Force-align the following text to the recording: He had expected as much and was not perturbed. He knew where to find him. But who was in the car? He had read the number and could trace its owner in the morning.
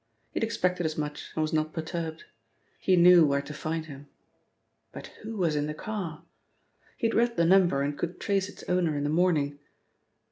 He 0.31 0.39
had 0.39 0.43
expected 0.43 0.83
as 0.87 0.97
much 0.97 1.29
and 1.35 1.43
was 1.43 1.53
not 1.53 1.73
perturbed. 1.73 2.23
He 2.79 2.95
knew 2.95 3.23
where 3.23 3.43
to 3.43 3.53
find 3.53 3.85
him. 3.85 4.07
But 4.91 5.11
who 5.21 5.37
was 5.37 5.55
in 5.55 5.67
the 5.67 5.75
car? 5.75 6.23
He 6.97 7.05
had 7.05 7.13
read 7.15 7.37
the 7.37 7.45
number 7.45 7.83
and 7.83 7.95
could 7.95 8.19
trace 8.19 8.49
its 8.49 8.63
owner 8.67 8.97
in 8.97 9.03
the 9.03 9.11
morning. 9.11 9.59